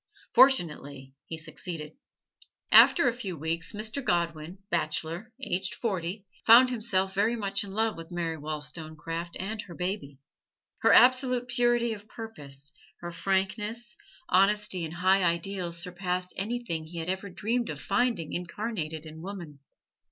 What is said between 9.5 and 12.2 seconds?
her baby. Her absolute purity of